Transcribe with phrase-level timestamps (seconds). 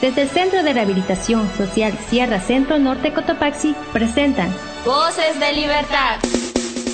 [0.00, 6.18] desde el Centro de Rehabilitación Social Sierra Centro Norte Cotopaxi, presentan Voces de Libertad.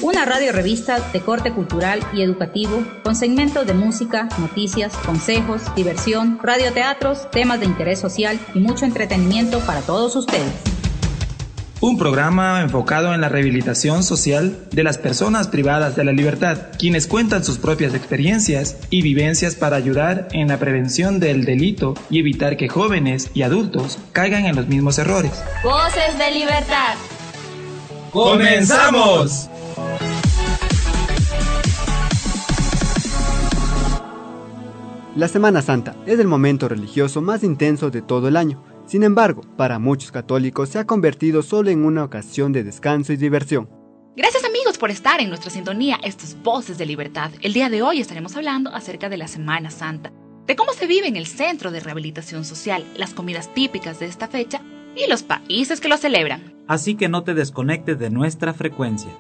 [0.03, 6.38] Una radio revista de corte cultural y educativo con segmentos de música, noticias, consejos, diversión,
[6.43, 10.73] radioteatros, temas de interés social y mucho entretenimiento para todos ustedes.
[11.87, 17.07] Un programa enfocado en la rehabilitación social de las personas privadas de la libertad, quienes
[17.07, 22.57] cuentan sus propias experiencias y vivencias para ayudar en la prevención del delito y evitar
[22.57, 25.33] que jóvenes y adultos caigan en los mismos errores.
[25.62, 26.95] Voces de libertad.
[28.12, 29.51] ¡Comenzamos!
[35.16, 39.43] La Semana Santa es el momento religioso más intenso de todo el año sin embargo,
[39.56, 43.69] para muchos católicos se ha convertido solo en una ocasión de descanso y diversión.
[44.16, 47.33] Gracias amigos por estar en nuestra sintonía, estas voces de libertad.
[47.41, 50.12] El día de hoy estaremos hablando acerca de la Semana Santa,
[50.47, 54.29] de cómo se vive en el Centro de Rehabilitación Social, las comidas típicas de esta
[54.29, 54.60] fecha
[54.95, 56.55] y los países que lo celebran.
[56.68, 59.10] Así que no te desconectes de nuestra frecuencia.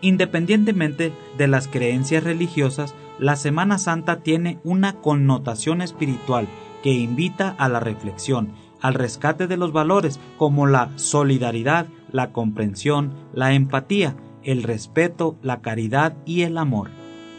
[0.00, 6.48] Independientemente de las creencias religiosas, la Semana Santa tiene una connotación espiritual
[6.82, 13.14] que invita a la reflexión al rescate de los valores como la solidaridad, la comprensión,
[13.32, 16.90] la empatía, el respeto, la caridad y el amor.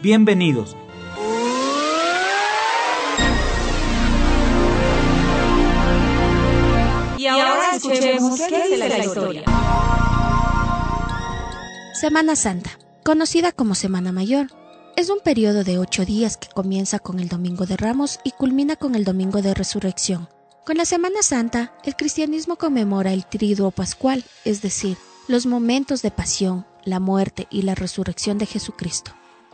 [0.02, 0.74] Bienvenidos.
[7.18, 9.42] Y ahora escuchemos qué dice la historia.
[11.92, 12.70] Semana Santa,
[13.04, 14.48] conocida como Semana Mayor,
[14.96, 18.76] es un periodo de ocho días que comienza con el Domingo de Ramos y culmina
[18.76, 20.28] con el Domingo de Resurrección
[20.64, 24.96] con la Semana Santa, el cristianismo conmemora el triduo pascual, es decir,
[25.28, 29.12] los momentos de pasión, la muerte y la resurrección de Jesucristo.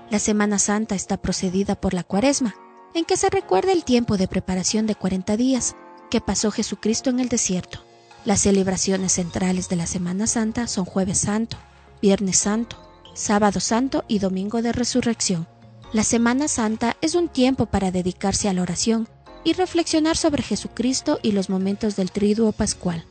[0.08, 2.54] La Semana Santa está procedida por la Cuaresma,
[2.94, 5.74] en que se recuerda el tiempo de preparación de 40 días
[6.10, 7.80] que pasó Jesucristo en el desierto.
[8.24, 11.56] Las celebraciones centrales de la Semana Santa son Jueves Santo,
[12.00, 12.76] Viernes Santo,
[13.14, 15.48] Sábado Santo y Domingo de Resurrección.
[15.92, 19.08] La Semana Santa es un tiempo para dedicarse a la oración
[19.44, 23.04] y reflexionar sobre Jesucristo y los momentos del triduo pascual,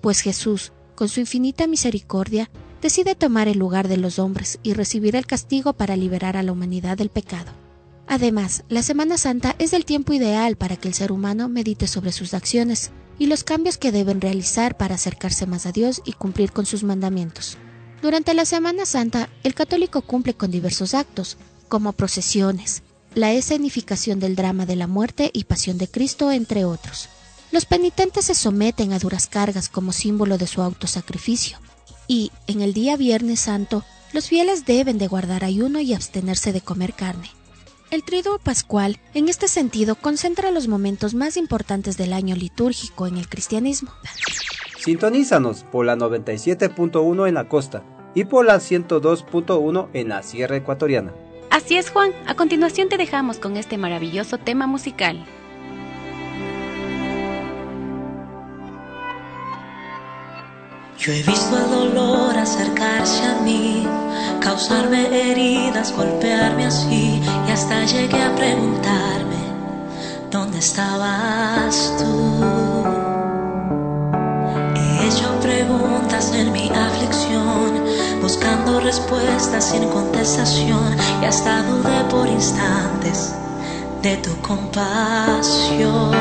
[0.00, 2.50] pues Jesús, con su infinita misericordia,
[2.80, 6.52] decide tomar el lugar de los hombres y recibir el castigo para liberar a la
[6.52, 7.52] humanidad del pecado.
[8.06, 12.12] Además, la Semana Santa es el tiempo ideal para que el ser humano medite sobre
[12.12, 16.52] sus acciones y los cambios que deben realizar para acercarse más a Dios y cumplir
[16.52, 17.56] con sus mandamientos.
[18.02, 21.36] Durante la Semana Santa, el católico cumple con diversos actos,
[21.68, 22.82] como procesiones,
[23.14, 27.08] la escenificación del drama de la muerte y pasión de Cristo, entre otros.
[27.50, 31.58] Los penitentes se someten a duras cargas como símbolo de su autosacrificio,
[32.08, 36.60] y en el día Viernes Santo los fieles deben de guardar ayuno y abstenerse de
[36.60, 37.30] comer carne.
[37.90, 43.18] El triduo pascual, en este sentido, concentra los momentos más importantes del año litúrgico en
[43.18, 43.90] el cristianismo.
[44.78, 47.82] Sintonízanos por la 97.1 en la costa
[48.14, 51.12] y por la 102.1 en la Sierra Ecuatoriana.
[51.52, 52.12] Así es, Juan.
[52.26, 55.22] A continuación te dejamos con este maravilloso tema musical.
[60.98, 63.86] Yo he visto el dolor acercarse a mí,
[64.40, 69.36] causarme heridas, golpearme así, y hasta llegué a preguntarme,
[70.30, 72.82] ¿dónde estabas tú?
[74.74, 77.81] He hecho preguntas en mi aflicción
[78.22, 83.34] buscando respuestas sin contestación y hasta dudé por instantes
[84.00, 86.12] de tu compasión.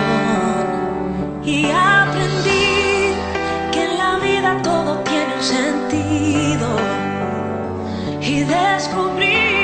[1.45, 3.13] Y aprendí
[3.71, 6.67] que en la vida todo tiene un sentido
[8.19, 9.60] y descubrí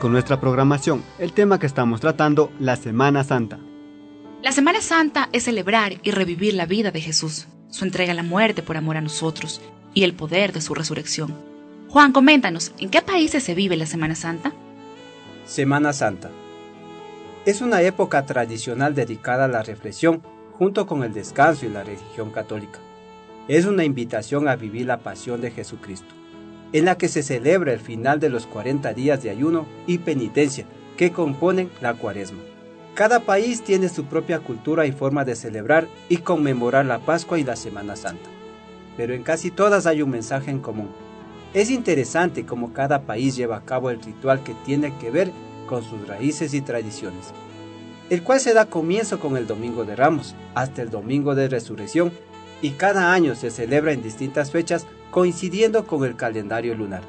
[0.00, 3.58] con nuestra programación, el tema que estamos tratando, la Semana Santa.
[4.42, 8.22] La Semana Santa es celebrar y revivir la vida de Jesús, su entrega a la
[8.22, 9.60] muerte por amor a nosotros
[9.92, 11.36] y el poder de su resurrección.
[11.90, 14.52] Juan, coméntanos, ¿en qué países se vive la Semana Santa?
[15.44, 16.30] Semana Santa.
[17.44, 22.30] Es una época tradicional dedicada a la reflexión junto con el descanso y la religión
[22.30, 22.78] católica.
[23.48, 26.14] Es una invitación a vivir la pasión de Jesucristo,
[26.72, 30.66] en la que se celebra el final de los 40 días de ayuno y penitencia
[30.96, 32.38] que componen la cuaresma.
[32.94, 37.44] Cada país tiene su propia cultura y forma de celebrar y conmemorar la Pascua y
[37.44, 38.28] la Semana Santa,
[38.96, 40.90] pero en casi todas hay un mensaje en común.
[41.54, 45.32] Es interesante cómo cada país lleva a cabo el ritual que tiene que ver
[45.66, 47.32] con sus raíces y tradiciones,
[48.10, 52.12] el cual se da comienzo con el Domingo de Ramos hasta el Domingo de Resurrección
[52.60, 57.02] y cada año se celebra en distintas fechas coincidiendo con el calendario lunar.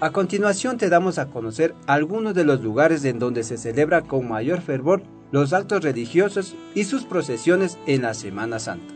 [0.00, 4.28] A continuación te damos a conocer algunos de los lugares en donde se celebra con
[4.28, 5.02] mayor fervor
[5.32, 8.94] los actos religiosos y sus procesiones en la Semana Santa.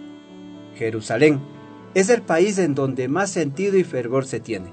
[0.77, 1.41] Jerusalén
[1.95, 4.73] es el país en donde más sentido y fervor se tiene.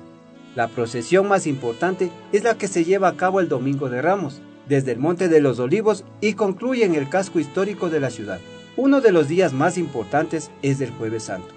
[0.56, 4.42] La procesión más importante es la que se lleva a cabo el Domingo de Ramos,
[4.68, 8.40] desde el Monte de los Olivos y concluye en el casco histórico de la ciudad.
[8.76, 11.54] Uno de los días más importantes es el Jueves Santo,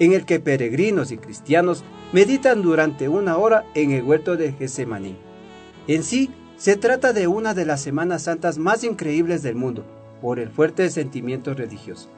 [0.00, 5.16] en el que peregrinos y cristianos meditan durante una hora en el huerto de Getsemaní.
[5.86, 9.84] En sí, se trata de una de las Semanas Santas más increíbles del mundo,
[10.20, 12.08] por el fuerte sentimiento religioso.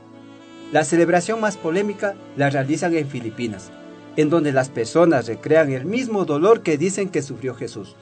[0.73, 3.70] La celebración más polémica la realizan en Filipinas,
[4.17, 7.96] en donde las personas recrean el mismo dolor que dicen que sufrió Jesús,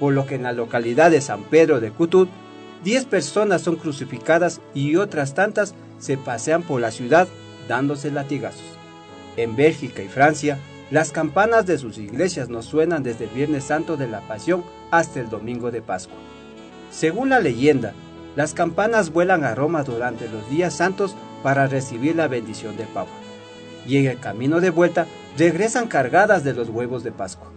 [0.00, 2.28] por lo que en la localidad de San Pedro de Cutut,
[2.84, 7.28] 10 personas son crucificadas y otras tantas se pasean por la ciudad
[7.68, 8.83] dándose latigazos.
[9.36, 10.58] En Bélgica y Francia,
[10.90, 15.20] las campanas de sus iglesias nos suenan desde el Viernes Santo de la Pasión hasta
[15.20, 16.16] el Domingo de Pascua.
[16.90, 17.94] Según la leyenda,
[18.36, 23.10] las campanas vuelan a Roma durante los días santos para recibir la bendición de Papa,
[23.86, 27.50] y en el camino de vuelta regresan cargadas de los huevos de Pascua.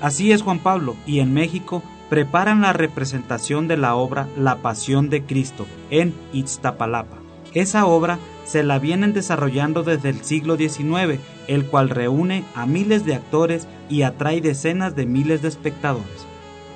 [0.00, 5.10] Así es Juan Pablo, y en México preparan la representación de la obra La Pasión
[5.10, 7.16] de Cristo en Iztapalapa.
[7.54, 13.04] Esa obra se la vienen desarrollando desde el siglo XIX, el cual reúne a miles
[13.04, 16.26] de actores y atrae decenas de miles de espectadores.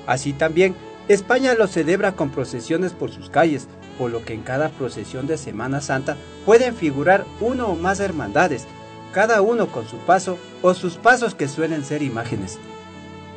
[0.07, 0.75] Así también,
[1.07, 5.37] España lo celebra con procesiones por sus calles, por lo que en cada procesión de
[5.37, 8.65] Semana Santa pueden figurar uno o más hermandades,
[9.13, 12.59] cada uno con su paso o sus pasos que suelen ser imágenes.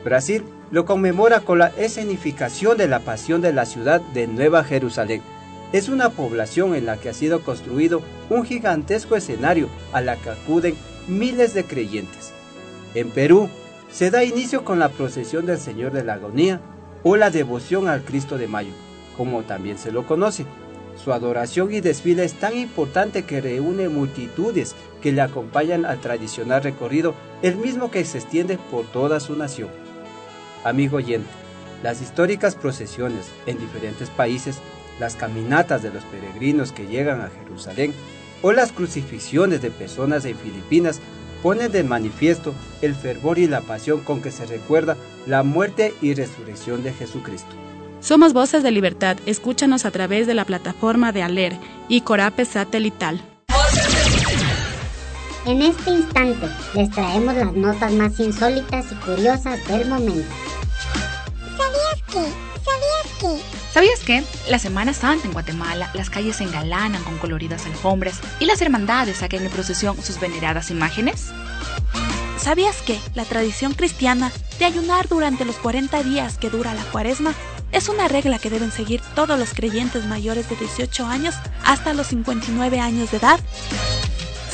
[0.05, 5.23] Brasil lo conmemora con la escenificación de la pasión de la ciudad de Nueva Jerusalén,
[5.73, 10.31] es una población en la que ha sido construido un gigantesco escenario a la que
[10.31, 10.77] acuden
[11.09, 12.33] miles de creyentes.
[12.95, 13.49] En Perú
[13.91, 16.61] se da inicio con la procesión del Señor de la Agonía
[17.03, 18.73] o la devoción al Cristo de Mayo,
[19.17, 20.47] como también se lo conoce.
[21.03, 26.63] Su adoración y desfile es tan importante que reúne multitudes que le acompañan al tradicional
[26.63, 29.71] recorrido, el mismo que se extiende por toda su nación.
[30.65, 31.31] Amigo oyente,
[31.83, 34.61] las históricas procesiones en diferentes países
[35.03, 37.93] las caminatas de los peregrinos que llegan a Jerusalén
[38.41, 41.01] o las crucifixiones de personas en Filipinas
[41.43, 46.15] ponen de manifiesto el fervor y la pasión con que se recuerda la muerte y
[46.15, 47.51] resurrección de Jesucristo.
[48.01, 51.57] Somos Voces de Libertad, escúchanos a través de la plataforma de Aler
[51.89, 53.21] y Corape Satelital.
[55.47, 60.31] En este instante les traemos las notas más insólitas y curiosas del momento.
[61.57, 63.52] ¿Sabías que ¿Sabías que?
[63.73, 64.23] ¿Sabías que?
[64.51, 69.17] La Semana Santa en Guatemala, las calles se engalanan con coloridas alfombras y las hermandades
[69.19, 71.31] sacan en procesión sus veneradas imágenes.
[72.37, 77.33] ¿Sabías que la tradición cristiana de ayunar durante los 40 días que dura la cuaresma
[77.71, 82.09] es una regla que deben seguir todos los creyentes mayores de 18 años hasta los
[82.09, 83.41] 59 años de edad?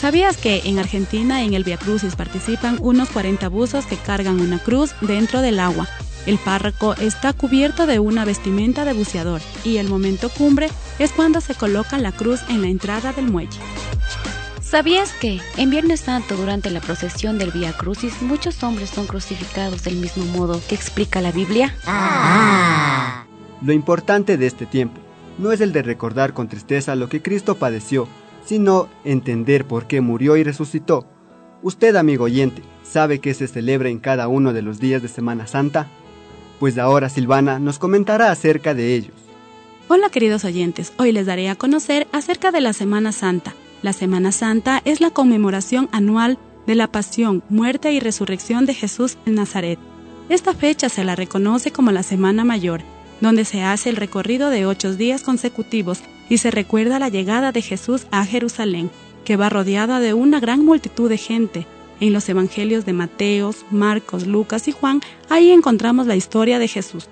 [0.01, 4.61] ¿Sabías que en Argentina en el Via Crucis participan unos 40 buzos que cargan una
[4.61, 5.89] cruz dentro del agua
[6.29, 10.69] el párroco está cubierto de una vestimenta de buceador y el momento cumbre
[10.99, 13.59] es cuando se coloca la cruz en la entrada del muelle.
[14.61, 19.85] ¿Sabías que en Viernes Santo durante la procesión del Vía Crucis muchos hombres son crucificados
[19.85, 21.75] del mismo modo que explica la Biblia?
[21.87, 23.25] Ah.
[23.63, 25.01] Lo importante de este tiempo
[25.39, 28.07] no es el de recordar con tristeza lo que Cristo padeció,
[28.45, 31.07] sino entender por qué murió y resucitó.
[31.63, 35.47] Usted, amigo oyente, ¿sabe qué se celebra en cada uno de los días de Semana
[35.47, 35.89] Santa?
[36.59, 39.13] Pues ahora Silvana nos comentará acerca de ellos.
[39.89, 43.55] Hola queridos oyentes, hoy les daré a conocer acerca de la Semana Santa.
[43.83, 49.17] La Semana Santa es la conmemoración anual de la pasión, muerte y resurrección de Jesús
[49.25, 49.79] en Nazaret.
[50.29, 52.83] Esta fecha se la reconoce como la Semana Mayor,
[53.23, 57.63] donde se hace el recorrido de ocho días consecutivos y se recuerda la llegada de
[57.63, 58.91] Jesús a Jerusalén,
[59.25, 61.67] que va rodeada de una gran multitud de gente.
[62.01, 67.09] En los evangelios de Mateos, Marcos, Lucas y Juan, ahí encontramos la historia de Jesús.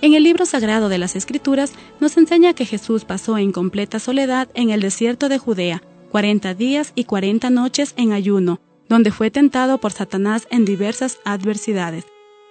[0.00, 4.48] En el libro sagrado de las Escrituras nos enseña que Jesús pasó en completa soledad
[4.54, 9.78] en el desierto de Judea, cuarenta días y cuarenta noches en ayuno, donde fue tentado
[9.78, 12.04] por Satanás en diversas adversidades.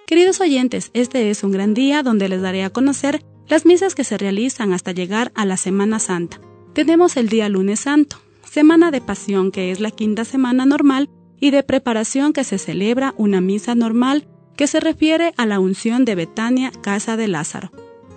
[0.06, 4.04] Queridos oyentes, este es un gran día donde les daré a conocer las misas que
[4.04, 6.40] se realizan hasta llegar a la Semana Santa.
[6.74, 11.08] Tenemos el día lunes santo, semana de pasión que es la quinta semana normal
[11.40, 14.26] y de preparación que se celebra una misa normal
[14.56, 17.70] que se refiere a la unción de Betania, casa de Lázaro.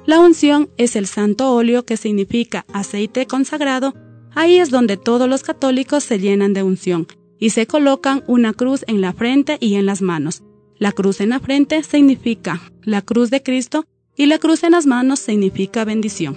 [0.06, 3.94] La unción es el santo óleo que significa aceite consagrado.
[4.34, 7.06] Ahí es donde todos los católicos se llenan de unción
[7.38, 10.42] y se colocan una cruz en la frente y en las manos.
[10.80, 13.86] La cruz en la frente significa la cruz de Cristo
[14.18, 16.36] y la cruz en las manos significa bendición.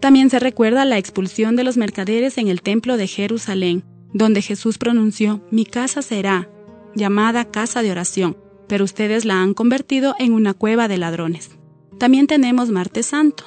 [0.00, 3.84] También se recuerda la expulsión de los mercaderes en el templo de Jerusalén,
[4.16, 6.48] donde Jesús pronunció, mi casa será
[6.94, 11.50] llamada casa de oración, pero ustedes la han convertido en una cueva de ladrones.
[11.98, 13.44] También tenemos Martes Santo.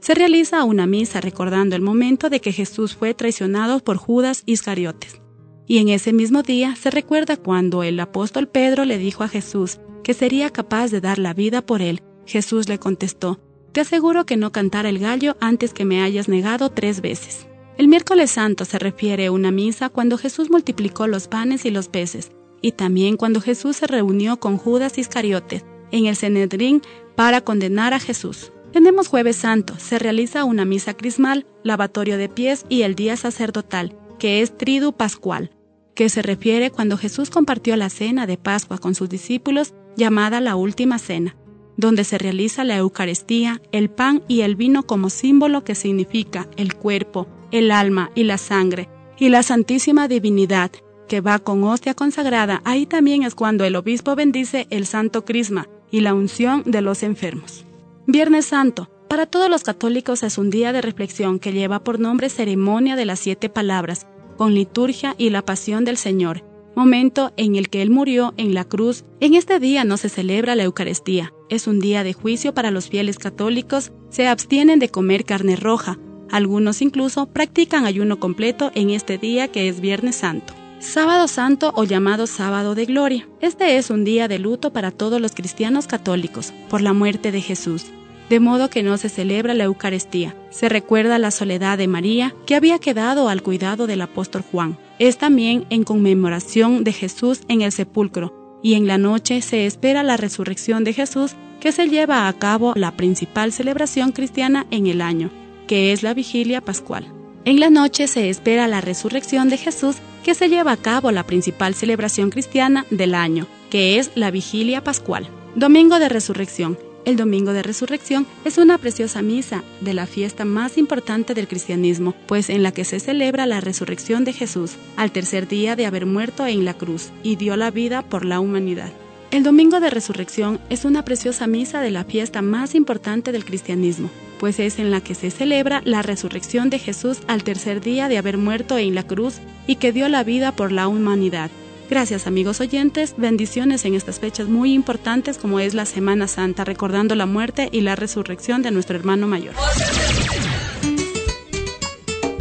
[0.00, 5.22] Se realiza una misa recordando el momento de que Jesús fue traicionado por Judas Iscariotes.
[5.66, 9.80] Y en ese mismo día se recuerda cuando el apóstol Pedro le dijo a Jesús
[10.04, 12.02] que sería capaz de dar la vida por él.
[12.26, 13.40] Jesús le contestó,
[13.72, 17.46] Te aseguro que no cantara el gallo antes que me hayas negado tres veces.
[17.78, 21.88] El miércoles santo se refiere a una misa cuando Jesús multiplicó los panes y los
[21.88, 26.82] peces, y también cuando Jesús se reunió con Judas Iscariotes en el Cenedrín
[27.16, 28.52] para condenar a Jesús.
[28.72, 33.96] Tenemos jueves santo, se realiza una misa crismal, lavatorio de pies y el día sacerdotal,
[34.18, 35.50] que es tridu pascual,
[35.94, 40.56] que se refiere cuando Jesús compartió la cena de Pascua con sus discípulos llamada la
[40.56, 41.36] Última Cena,
[41.76, 46.74] donde se realiza la Eucaristía, el pan y el vino como símbolo que significa el
[46.74, 50.72] cuerpo, el alma y la sangre, y la Santísima Divinidad,
[51.06, 52.60] que va con hostia consagrada.
[52.64, 57.02] Ahí también es cuando el obispo bendice el Santo Crisma y la unción de los
[57.02, 57.64] enfermos.
[58.06, 62.30] Viernes Santo, para todos los católicos es un día de reflexión que lleva por nombre
[62.30, 64.06] ceremonia de las siete palabras,
[64.38, 66.42] con liturgia y la pasión del Señor,
[66.74, 69.04] momento en el que Él murió en la cruz.
[69.20, 72.88] En este día no se celebra la Eucaristía, es un día de juicio para los
[72.88, 75.98] fieles católicos, se abstienen de comer carne roja,
[76.32, 80.54] algunos incluso practican ayuno completo en este día que es Viernes Santo.
[80.80, 83.28] Sábado Santo o llamado Sábado de Gloria.
[83.40, 87.40] Este es un día de luto para todos los cristianos católicos por la muerte de
[87.40, 87.84] Jesús
[88.32, 90.34] de modo que no se celebra la Eucaristía.
[90.48, 94.78] Se recuerda la soledad de María, que había quedado al cuidado del apóstol Juan.
[94.98, 100.02] Es también en conmemoración de Jesús en el sepulcro, y en la noche se espera
[100.02, 105.02] la resurrección de Jesús, que se lleva a cabo la principal celebración cristiana en el
[105.02, 105.30] año,
[105.66, 107.12] que es la vigilia pascual.
[107.44, 111.24] En la noche se espera la resurrección de Jesús, que se lleva a cabo la
[111.24, 115.28] principal celebración cristiana del año, que es la vigilia pascual.
[115.56, 116.78] Domingo de Resurrección.
[117.04, 122.14] El Domingo de Resurrección es una preciosa misa de la fiesta más importante del cristianismo,
[122.26, 126.06] pues en la que se celebra la resurrección de Jesús al tercer día de haber
[126.06, 128.92] muerto en la cruz y dio la vida por la humanidad.
[129.32, 134.10] El Domingo de Resurrección es una preciosa misa de la fiesta más importante del cristianismo,
[134.42, 138.18] pues es en la que se celebra la resurrección de Jesús al tercer día de
[138.18, 139.36] haber muerto en la cruz
[139.68, 141.48] y que dio la vida por la humanidad.
[141.88, 147.14] Gracias amigos oyentes, bendiciones en estas fechas muy importantes como es la Semana Santa, recordando
[147.14, 149.54] la muerte y la resurrección de nuestro hermano mayor.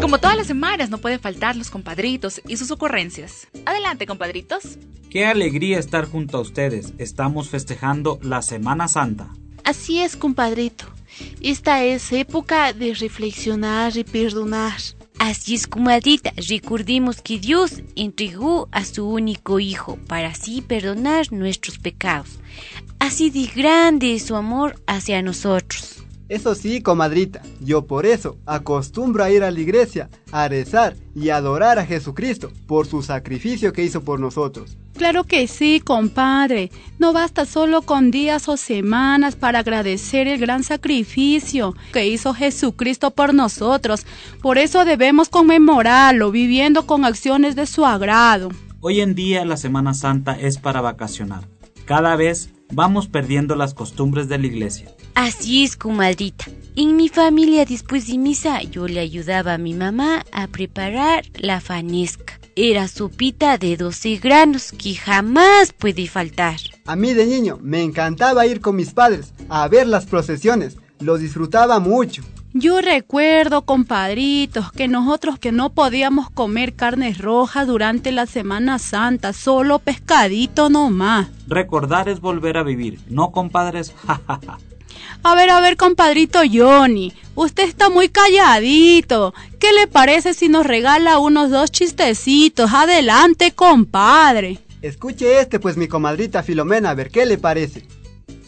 [0.01, 3.47] Como todas las semanas, no puede faltar los compadritos y sus ocurrencias.
[3.63, 4.79] Adelante, compadritos.
[5.11, 6.93] Qué alegría estar junto a ustedes.
[6.97, 9.27] Estamos festejando la Semana Santa.
[9.63, 10.85] Así es, compadrito.
[11.41, 14.79] Esta es época de reflexionar y perdonar.
[15.19, 21.77] Así es, comadrita, recordemos que Dios entregó a su único Hijo para así perdonar nuestros
[21.77, 22.39] pecados.
[22.97, 26.03] Así de grande es su amor hacia nosotros.
[26.31, 31.27] Eso sí, comadrita, yo por eso acostumbro a ir a la iglesia, a rezar y
[31.27, 34.77] adorar a Jesucristo por su sacrificio que hizo por nosotros.
[34.95, 36.71] Claro que sí, compadre.
[36.99, 43.11] No basta solo con días o semanas para agradecer el gran sacrificio que hizo Jesucristo
[43.11, 44.05] por nosotros.
[44.41, 48.51] Por eso debemos conmemorarlo, viviendo con acciones de su agrado.
[48.79, 51.43] Hoy en día la Semana Santa es para vacacionar.
[51.83, 54.95] Cada vez vamos perdiendo las costumbres de la iglesia.
[55.15, 56.45] Así es, comadrita.
[56.75, 61.59] En mi familia, después de misa, yo le ayudaba a mi mamá a preparar la
[61.59, 62.39] fanesca.
[62.55, 66.57] era sopita de 12 granos que jamás puede faltar.
[66.85, 71.17] A mí de niño me encantaba ir con mis padres a ver las procesiones, lo
[71.17, 72.23] disfrutaba mucho.
[72.53, 79.31] Yo recuerdo, compadritos, que nosotros que no podíamos comer carnes rojas durante la Semana Santa,
[79.31, 81.29] solo pescadito nomás.
[81.47, 84.57] Recordar es volver a vivir, no compadres, jajaja.
[85.23, 89.33] A ver, a ver, compadrito Johnny, usted está muy calladito.
[89.59, 92.71] ¿Qué le parece si nos regala unos dos chistecitos?
[92.73, 94.59] Adelante, compadre.
[94.81, 97.85] Escuche este, pues mi comadrita Filomena, a ver qué le parece.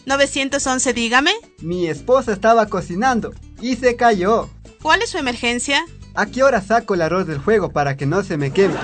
[0.06, 1.32] 911, dígame.
[1.60, 4.50] Mi esposa estaba cocinando y se cayó.
[4.82, 5.84] ¿Cuál es su emergencia?
[6.14, 8.74] ¿A qué hora saco el arroz del fuego para que no se me queme?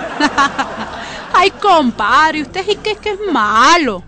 [1.33, 4.03] Ay, compadre, usted sí que es que es malo.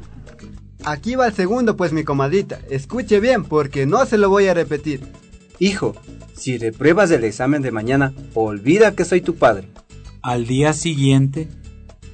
[0.84, 2.58] Aquí va el segundo, pues mi comadrita.
[2.68, 5.00] Escuche bien, porque no se lo voy a repetir.
[5.58, 5.94] Hijo,
[6.34, 9.68] si repruebas el examen de mañana, olvida que soy tu padre.
[10.22, 11.48] Al día siguiente.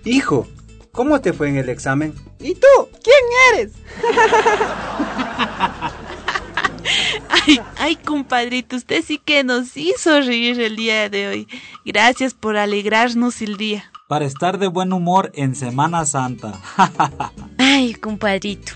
[0.05, 0.47] Hijo,
[0.93, 2.15] ¿cómo te fue en el examen?
[2.41, 2.67] ¿Y tú?
[3.03, 3.73] ¿Quién eres?
[7.31, 11.49] ay, ay, compadrito, usted sí que nos hizo reír el día de hoy.
[11.87, 13.91] Gracias por alegrarnos el día.
[14.09, 16.53] Para estar de buen humor en Semana Santa.
[17.79, 18.73] ay, compadrito,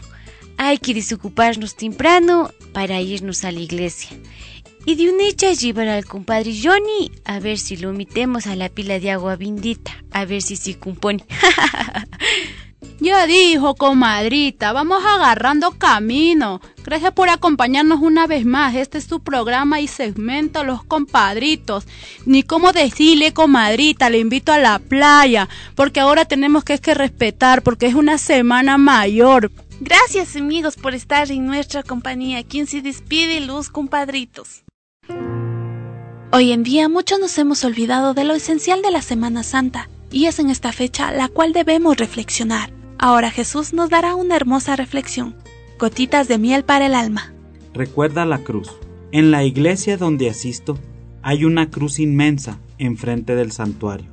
[0.56, 4.10] hay que desocuparnos temprano para irnos a la iglesia.
[4.86, 8.68] Y de un hecha llevar al compadre Johnny a ver si lo metemos a la
[8.68, 11.24] pila de agua bendita, a ver si se compone.
[13.02, 16.60] Ya dijo, comadrita, vamos agarrando camino.
[16.84, 18.76] Gracias por acompañarnos una vez más.
[18.76, 21.84] Este es su programa y segmento Los Compadritos.
[22.26, 27.62] Ni cómo decirle, comadrita, le invito a la playa, porque ahora tenemos que, que respetar,
[27.62, 29.50] porque es una semana mayor.
[29.80, 32.44] Gracias, amigos, por estar en nuestra compañía.
[32.44, 34.62] Quien se despide, los compadritos.
[36.30, 40.26] Hoy en día muchos nos hemos olvidado de lo esencial de la Semana Santa, y
[40.26, 42.81] es en esta fecha la cual debemos reflexionar.
[42.98, 45.34] Ahora Jesús nos dará una hermosa reflexión,
[45.78, 47.32] gotitas de miel para el alma.
[47.74, 48.70] Recuerda la cruz.
[49.10, 50.78] En la iglesia donde asisto
[51.22, 54.06] hay una cruz inmensa enfrente del santuario.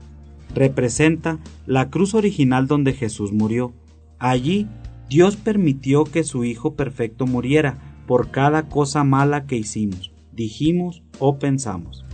[0.53, 3.73] Representa la cruz original donde Jesús murió.
[4.17, 4.67] Allí
[5.09, 11.37] Dios permitió que su Hijo perfecto muriera por cada cosa mala que hicimos, dijimos o
[11.37, 12.05] pensamos.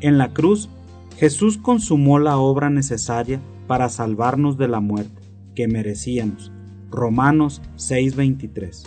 [0.00, 0.68] En la cruz,
[1.16, 5.19] Jesús consumó la obra necesaria para salvarnos de la muerte
[5.68, 6.52] merecíamos.
[6.90, 8.84] Romanos 6:23.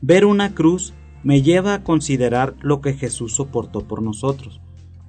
[0.00, 4.60] Ver una cruz me lleva a considerar lo que Jesús soportó por nosotros.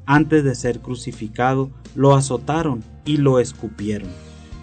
[0.05, 4.09] Antes de ser crucificado, lo azotaron y lo escupieron.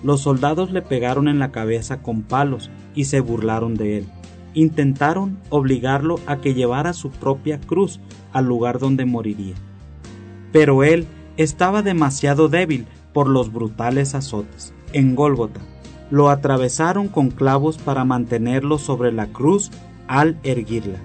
[0.02, 4.06] Los soldados le pegaron en la cabeza con palos y se burlaron de él.
[4.54, 8.00] Intentaron obligarlo a que llevara su propia cruz
[8.32, 9.54] al lugar donde moriría.
[10.52, 11.06] Pero él
[11.36, 14.72] estaba demasiado débil por los brutales azotes.
[14.92, 15.60] En Gólgota,
[16.10, 19.70] lo atravesaron con clavos para mantenerlo sobre la cruz
[20.06, 20.98] al erguirla.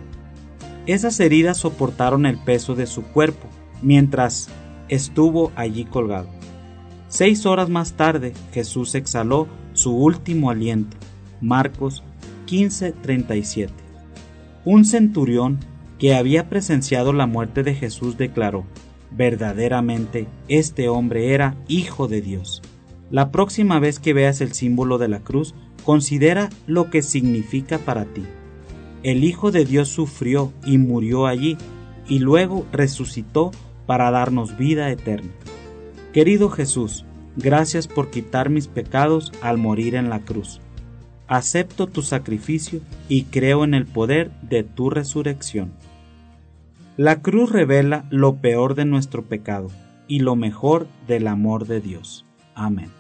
[0.86, 3.48] Esas heridas soportaron el peso de su cuerpo
[3.82, 4.50] mientras
[4.88, 6.30] estuvo allí colgado.
[7.08, 10.98] Seis horas más tarde Jesús exhaló su último aliento.
[11.42, 12.04] Marcos
[12.48, 13.70] 15:37.
[14.66, 15.60] Un centurión
[15.98, 18.66] que había presenciado la muerte de Jesús declaró,
[19.12, 22.62] verdaderamente este hombre era hijo de Dios.
[23.12, 28.06] La próxima vez que veas el símbolo de la cruz, considera lo que significa para
[28.06, 28.24] ti.
[29.02, 31.58] El Hijo de Dios sufrió y murió allí,
[32.08, 33.52] y luego resucitó
[33.86, 35.32] para darnos vida eterna.
[36.14, 40.60] Querido Jesús, gracias por quitar mis pecados al morir en la cruz.
[41.28, 45.72] Acepto tu sacrificio y creo en el poder de tu resurrección.
[46.98, 49.70] La cruz revela lo peor de nuestro pecado
[50.08, 52.26] y lo mejor del amor de Dios.
[52.56, 52.99] Amén.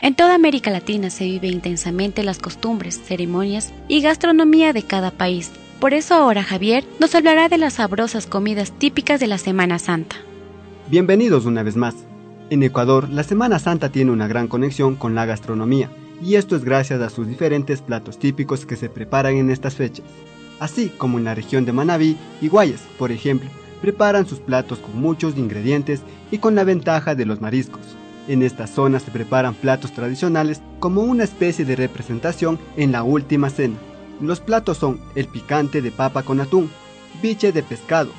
[0.00, 5.52] En toda América Latina se vive intensamente las costumbres, ceremonias y gastronomía de cada país.
[5.80, 10.16] Por eso ahora Javier nos hablará de las sabrosas comidas típicas de la Semana Santa.
[10.88, 11.94] Bienvenidos una vez más.
[12.50, 15.88] En Ecuador, la Semana Santa tiene una gran conexión con la gastronomía,
[16.22, 20.06] y esto es gracias a sus diferentes platos típicos que se preparan en estas fechas.
[20.60, 23.48] Así como en la región de Manabí y Guayas, por ejemplo,
[23.80, 27.96] preparan sus platos con muchos ingredientes y con la ventaja de los mariscos.
[28.28, 33.50] En esta zona se preparan platos tradicionales como una especie de representación en la última
[33.50, 33.76] cena.
[34.20, 36.70] Los platos son el picante de papa con atún,
[37.20, 38.10] biche de pescado,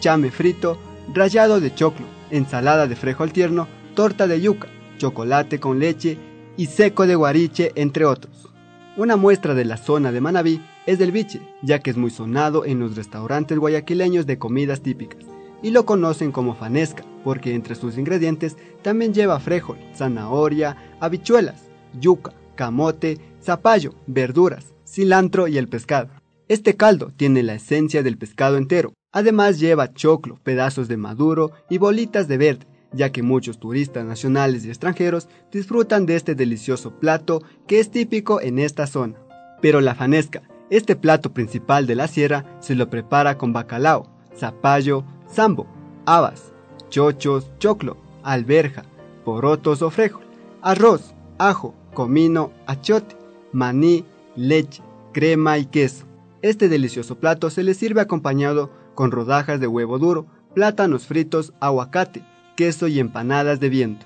[0.00, 0.78] chame frito,
[1.14, 6.18] rallado de choclo, ensalada de al tierno, torta de yuca, chocolate con leche
[6.56, 8.48] y seco de guariche, entre otros.
[8.96, 12.64] Una muestra de la zona de Manabí es el biche, ya que es muy sonado
[12.64, 15.24] en los restaurantes guayaquileños de comidas típicas,
[15.62, 22.32] y lo conocen como fanesca, porque entre sus ingredientes también lleva frijol, zanahoria, habichuelas, yuca,
[22.54, 26.10] camote, zapallo, verduras, cilantro y el pescado.
[26.48, 28.92] Este caldo tiene la esencia del pescado entero.
[29.12, 34.64] Además lleva choclo, pedazos de maduro y bolitas de verde, ya que muchos turistas nacionales
[34.64, 39.14] y extranjeros disfrutan de este delicioso plato que es típico en esta zona.
[39.60, 45.04] Pero la fanesca, este plato principal de la sierra, se lo prepara con bacalao, zapallo,
[45.30, 45.66] zambo,
[46.06, 46.51] habas,
[46.92, 48.84] chochos, choclo, alberja,
[49.24, 50.22] porotos o frejol,
[50.60, 53.16] arroz, ajo, comino, achote,
[53.50, 54.04] maní,
[54.36, 56.04] leche, crema y queso.
[56.42, 62.22] Este delicioso plato se le sirve acompañado con rodajas de huevo duro, plátanos fritos, aguacate,
[62.56, 64.04] queso y empanadas de viento.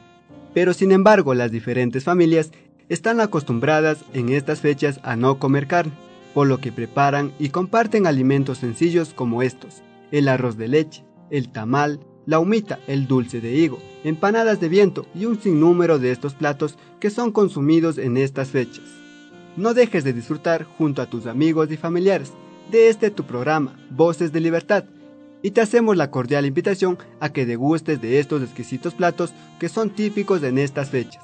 [0.55, 2.53] Pero sin embargo, las diferentes familias
[2.89, 5.93] están acostumbradas en estas fechas a no comer carne,
[6.35, 11.49] por lo que preparan y comparten alimentos sencillos como estos, el arroz de leche, el
[11.51, 16.35] tamal, la humita, el dulce de higo, empanadas de viento y un sinnúmero de estos
[16.35, 18.85] platos que son consumidos en estas fechas.
[19.57, 22.33] No dejes de disfrutar junto a tus amigos y familiares
[22.71, 24.85] de este tu programa, Voces de Libertad,
[25.43, 29.91] y te hacemos la cordial invitación a que degustes de estos exquisitos platos que son
[29.91, 31.23] típicos en estas fechas.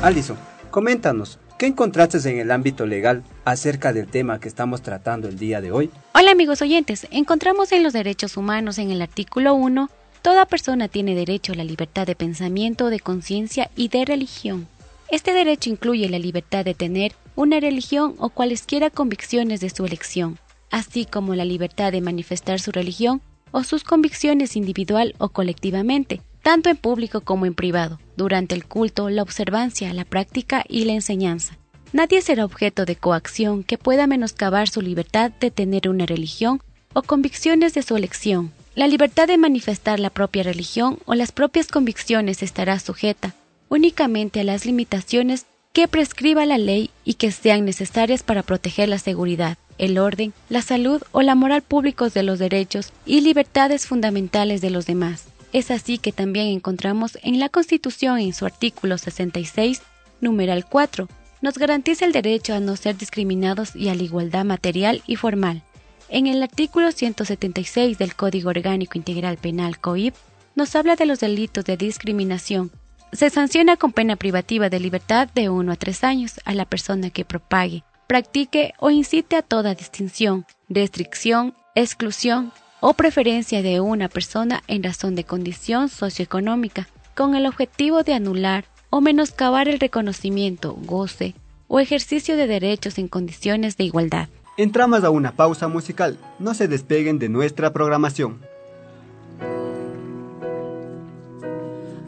[0.00, 0.36] Alison,
[0.70, 5.60] coméntanos, ¿qué encontraste en el ámbito legal acerca del tema que estamos tratando el día
[5.60, 5.90] de hoy?
[6.14, 9.90] Hola amigos oyentes, encontramos en los derechos humanos en el artículo 1,
[10.22, 14.68] toda persona tiene derecho a la libertad de pensamiento, de conciencia y de religión.
[15.10, 20.38] Este derecho incluye la libertad de tener una religión o cualesquiera convicciones de su elección,
[20.70, 26.68] así como la libertad de manifestar su religión o sus convicciones individual o colectivamente, tanto
[26.68, 31.56] en público como en privado, durante el culto, la observancia, la práctica y la enseñanza.
[31.94, 36.60] Nadie será objeto de coacción que pueda menoscabar su libertad de tener una religión
[36.92, 38.52] o convicciones de su elección.
[38.74, 43.34] La libertad de manifestar la propia religión o las propias convicciones estará sujeta
[43.68, 48.98] únicamente a las limitaciones que prescriba la ley y que sean necesarias para proteger la
[48.98, 54.60] seguridad, el orden, la salud o la moral públicos de los derechos y libertades fundamentales
[54.60, 55.27] de los demás.
[55.52, 59.82] Es así que también encontramos en la Constitución en su artículo 66,
[60.20, 61.08] numeral 4,
[61.40, 65.62] nos garantiza el derecho a no ser discriminados y a la igualdad material y formal.
[66.08, 70.14] En el artículo 176 del Código Orgánico Integral Penal COIP
[70.54, 72.70] nos habla de los delitos de discriminación.
[73.12, 77.10] Se sanciona con pena privativa de libertad de 1 a 3 años a la persona
[77.10, 84.62] que propague, practique o incite a toda distinción, restricción, exclusión o preferencia de una persona
[84.68, 91.34] en razón de condición socioeconómica, con el objetivo de anular o menoscabar el reconocimiento, goce
[91.66, 94.28] o ejercicio de derechos en condiciones de igualdad.
[94.56, 96.18] Entramos a una pausa musical.
[96.38, 98.40] No se despeguen de nuestra programación.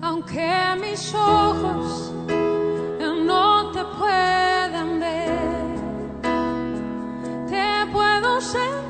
[0.01, 2.13] Aunque mis ojos
[3.25, 5.39] no te puedan ver,
[7.49, 8.90] te puedo sentir.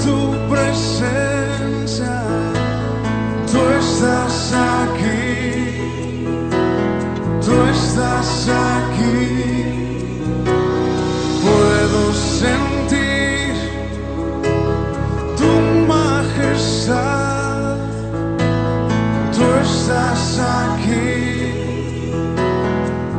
[0.71, 2.23] presencia.
[3.51, 5.75] Tú estás aquí.
[7.45, 9.67] Tú estás aquí.
[11.43, 12.71] Puedo sentir
[19.33, 21.53] Tú estás aquí,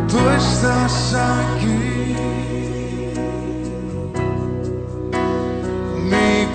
[0.09, 2.15] tú estás aquí.
[6.11, 6.47] Mi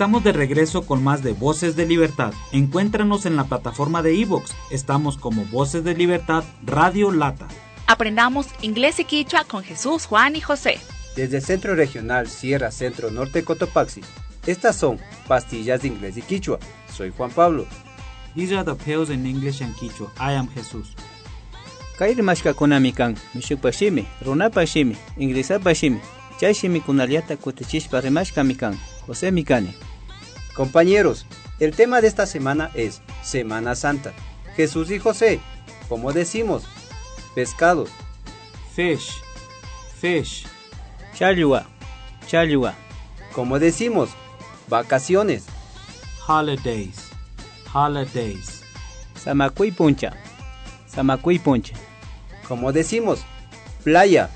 [0.00, 2.32] Estamos de regreso con más de Voces de Libertad.
[2.52, 4.54] Encuéntranos en la plataforma de Evox.
[4.70, 7.46] Estamos como Voces de Libertad Radio Lata.
[7.86, 10.80] Aprendamos inglés y quichua con Jesús, Juan y José.
[11.16, 14.00] Desde el Centro Regional Sierra Centro Norte Cotopaxi,
[14.46, 16.58] estas son pastillas de inglés y quichua.
[16.96, 17.66] Soy Juan Pablo.
[18.34, 20.10] These are the pills in English and Quichua.
[20.18, 20.94] I am Jesús.
[21.98, 26.00] Kairi mashkakuna kan, mishukpashimi, runapashimi, inglesapashimi,
[26.38, 28.78] chayshimi kunaliata kutichishpa rimashkami kan.
[29.06, 29.89] José Micane.
[30.60, 31.24] Compañeros,
[31.58, 34.12] el tema de esta semana es Semana Santa.
[34.56, 35.40] Jesús y José,
[35.88, 36.64] como decimos,
[37.34, 37.86] pescado.
[38.74, 39.22] Fish,
[39.98, 40.46] fish.
[41.14, 41.64] Chalua,
[42.26, 42.74] chalua.
[43.32, 44.10] Como decimos,
[44.68, 45.46] vacaciones.
[46.28, 47.08] Holidays,
[47.72, 48.60] holidays.
[49.14, 50.12] Samacuy puncha,
[50.86, 51.72] samacuy puncha.
[52.46, 53.20] Como decimos,
[53.82, 54.28] playa.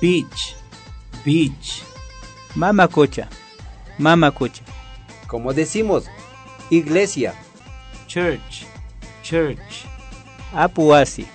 [0.00, 0.56] Beach,
[1.24, 1.84] beach.
[2.56, 3.28] Mama cocha.
[5.32, 6.04] Como decimos,
[6.68, 7.32] iglesia.
[8.06, 8.66] Church,
[9.22, 9.86] church.
[10.52, 11.26] Apuasi,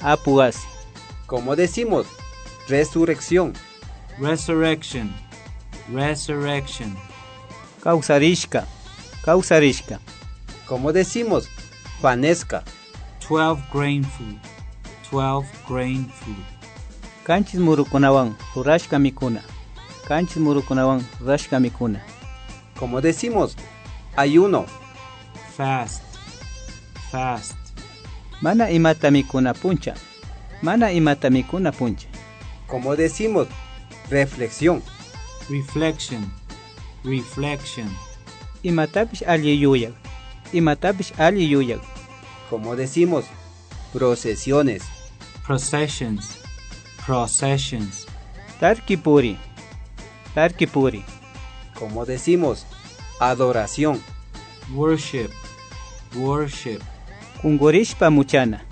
[0.00, 0.66] apuasi.
[1.28, 2.08] Como decimos,
[2.66, 3.52] resurrección.
[4.18, 5.14] Resurrection,
[5.92, 6.96] resurrection.
[7.80, 8.66] Causarishka,
[9.24, 10.00] causarishka.
[10.66, 11.48] Como decimos,
[12.02, 12.64] panesca.
[13.28, 14.40] 12 grain food,
[15.08, 16.44] 12 grain food.
[17.24, 19.40] Canchis murukunawan, rurashka mikuna.
[20.08, 22.02] Kanchis murukunawan rashka mikuna.
[22.80, 23.56] Como decimos,
[24.16, 24.64] ayuno.
[25.54, 26.02] Fast.
[27.10, 27.54] Fast.
[28.40, 29.94] Mana imata mikuna puncha.
[30.62, 32.08] Mana imata mikuna puncha.
[32.66, 33.48] Como decimos,
[34.08, 34.82] reflexión.
[35.50, 36.32] Reflection.
[37.04, 37.90] Reflection.
[38.62, 39.92] Imatapish ali yuyak.
[40.54, 41.82] Imatapish ali yuyak.
[42.48, 43.26] Como decimos,
[43.92, 44.84] procesiones.
[45.46, 46.38] Processions.
[47.04, 48.06] Processions.
[48.58, 49.36] Tarkipuri.
[50.34, 51.04] Tarkipuri.
[51.80, 52.66] Como decimos,
[53.18, 54.00] adoración.
[54.74, 55.30] Worship.
[56.14, 56.80] Worship.
[57.40, 58.62] Kungurishpa muchana.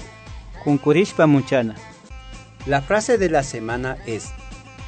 [0.63, 1.75] Kungurishpa muchana.
[2.67, 4.29] La frase de la semana es,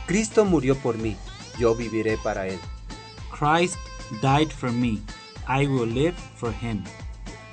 [0.07, 1.17] Cristo murió por mí,
[1.59, 2.59] yo viviré para él.
[3.31, 3.77] Christ
[4.21, 4.99] died for me,
[5.49, 6.85] I will live for him.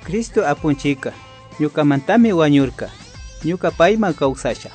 [0.04, 1.14] Cristo apunchika,
[1.58, 2.90] ñuka mantami wañurka,
[3.42, 4.70] ñuka payman kausasha.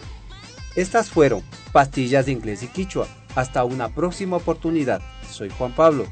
[0.75, 3.07] Estas fueron pastillas de inglés y quichua.
[3.35, 5.01] Hasta una próxima oportunidad.
[5.33, 6.05] Soy Juan Pablo.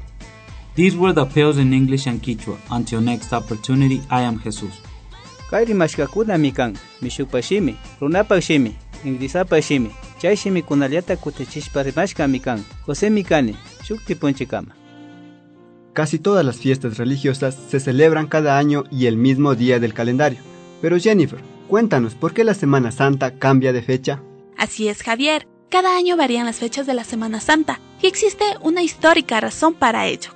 [0.74, 2.56] These were the pills in English and Quichua.
[2.70, 4.74] Until next opportunity, I am Jesus.
[5.50, 13.54] Kairi mashkakuna mikan, mishupashimi, runapashimi, inglisapashimi, chayshimi kunaliata kutechishpa rimashka mikan, José Mikane,
[13.84, 14.74] shukti punchikama.
[15.92, 20.38] Casi todas las fiestas religiosas se celebran cada año y el mismo día del calendario.
[20.80, 24.22] Pero Jennifer, cuéntanos, ¿por qué la Semana Santa cambia de fecha?
[24.56, 25.51] Así es, Javier.
[25.72, 30.06] Cada año varían las fechas de la Semana Santa y existe una histórica razón para
[30.06, 30.32] ello.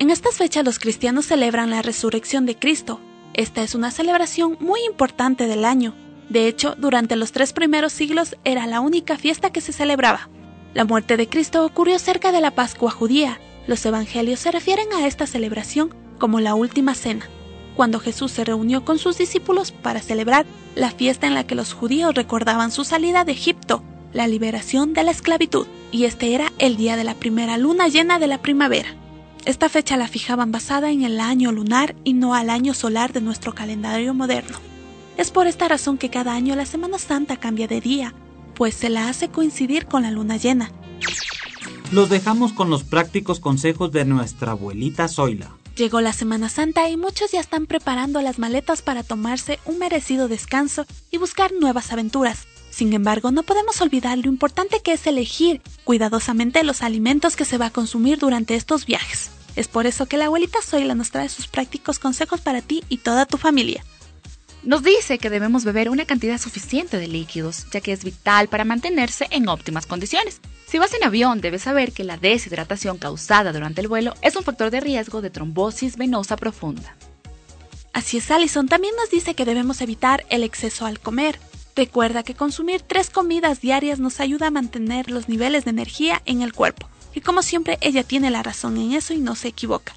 [0.00, 3.00] En estas fechas los cristianos celebran la resurrección de Cristo.
[3.34, 5.94] Esta es una celebración muy importante del año.
[6.28, 10.28] De hecho, durante los tres primeros siglos era la única fiesta que se celebraba.
[10.74, 13.38] La muerte de Cristo ocurrió cerca de la Pascua judía.
[13.68, 17.28] Los evangelios se refieren a esta celebración como la última cena,
[17.76, 21.74] cuando Jesús se reunió con sus discípulos para celebrar la fiesta en la que los
[21.74, 23.84] judíos recordaban su salida de Egipto,
[24.14, 28.18] la liberación de la esclavitud, y este era el día de la primera luna llena
[28.18, 28.88] de la primavera.
[29.44, 33.20] Esta fecha la fijaban basada en el año lunar y no al año solar de
[33.20, 34.58] nuestro calendario moderno.
[35.18, 38.14] Es por esta razón que cada año la Semana Santa cambia de día,
[38.54, 40.70] pues se la hace coincidir con la luna llena.
[41.92, 45.50] Los dejamos con los prácticos consejos de nuestra abuelita Zoila.
[45.76, 50.28] Llegó la Semana Santa y muchos ya están preparando las maletas para tomarse un merecido
[50.28, 52.46] descanso y buscar nuevas aventuras.
[52.74, 57.56] Sin embargo, no podemos olvidar lo importante que es elegir cuidadosamente los alimentos que se
[57.56, 59.30] va a consumir durante estos viajes.
[59.54, 62.98] Es por eso que la abuelita Zoila nos trae sus prácticos consejos para ti y
[62.98, 63.84] toda tu familia.
[64.64, 68.64] Nos dice que debemos beber una cantidad suficiente de líquidos, ya que es vital para
[68.64, 70.40] mantenerse en óptimas condiciones.
[70.66, 74.42] Si vas en avión, debes saber que la deshidratación causada durante el vuelo es un
[74.42, 76.96] factor de riesgo de trombosis venosa profunda.
[77.92, 81.38] Así es, Allison también nos dice que debemos evitar el exceso al comer.
[81.76, 86.42] Recuerda que consumir tres comidas diarias nos ayuda a mantener los niveles de energía en
[86.42, 86.88] el cuerpo.
[87.14, 89.92] Y como siempre, ella tiene la razón en eso y no se equivoca.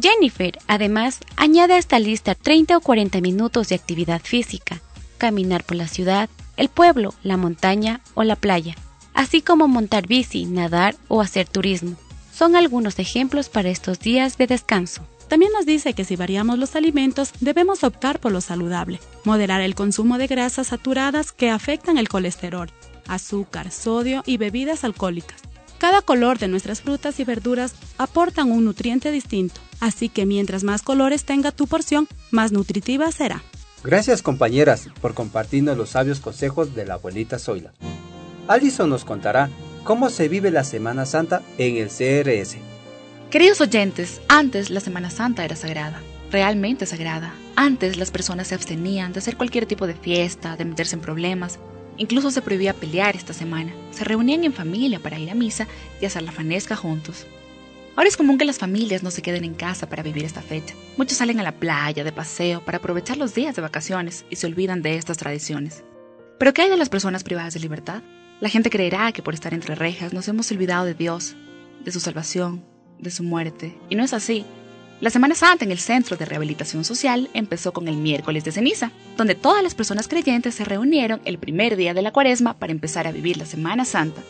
[0.00, 4.80] Jennifer, además, añade a esta lista 30 o 40 minutos de actividad física,
[5.18, 8.74] caminar por la ciudad, el pueblo, la montaña o la playa,
[9.12, 11.96] así como montar bici, nadar o hacer turismo.
[12.32, 15.06] Son algunos ejemplos para estos días de descanso.
[15.28, 19.74] También nos dice que si variamos los alimentos debemos optar por lo saludable, moderar el
[19.74, 22.70] consumo de grasas saturadas que afectan el colesterol,
[23.08, 25.40] azúcar, sodio y bebidas alcohólicas.
[25.78, 30.82] Cada color de nuestras frutas y verduras aportan un nutriente distinto, así que mientras más
[30.82, 33.42] colores tenga tu porción, más nutritiva será.
[33.82, 37.72] Gracias compañeras por compartirnos los sabios consejos de la abuelita Zoila.
[38.48, 39.50] Alison nos contará
[39.84, 42.56] cómo se vive la Semana Santa en el CRS.
[43.34, 47.34] Queridos oyentes, antes la Semana Santa era sagrada, realmente sagrada.
[47.56, 51.58] Antes las personas se abstenían de hacer cualquier tipo de fiesta, de meterse en problemas.
[51.96, 53.72] Incluso se prohibía pelear esta semana.
[53.90, 55.66] Se reunían en familia para ir a misa
[56.00, 57.26] y hacer la fanesca juntos.
[57.96, 60.76] Ahora es común que las familias no se queden en casa para vivir esta fecha.
[60.96, 64.46] Muchos salen a la playa, de paseo, para aprovechar los días de vacaciones y se
[64.46, 65.82] olvidan de estas tradiciones.
[66.38, 68.04] Pero ¿qué hay de las personas privadas de libertad?
[68.38, 71.34] La gente creerá que por estar entre rejas nos hemos olvidado de Dios,
[71.84, 72.72] de su salvación,
[73.04, 73.78] de su muerte.
[73.88, 74.44] Y no es así.
[75.00, 78.90] La Semana Santa en el Centro de Rehabilitación Social empezó con el miércoles de ceniza,
[79.16, 83.06] donde todas las personas creyentes se reunieron el primer día de la cuaresma para empezar
[83.06, 84.22] a vivir la Semana Santa.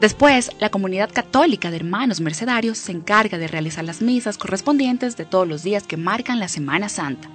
[0.00, 5.24] Después, la comunidad católica de hermanos mercedarios se encarga de realizar las misas correspondientes de
[5.24, 7.30] todos los días que marcan la Semana Santa.